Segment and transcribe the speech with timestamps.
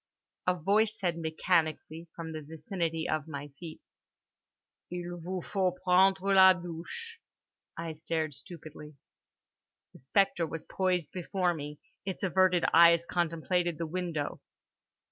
[0.47, 3.81] A voice said mechanically from the vicinity of my feet:
[4.89, 8.95] "Il vous faut prendre la douche"—I stared stupidly.
[9.93, 14.41] The spectre was poised before me; its averted eyes contemplated the window.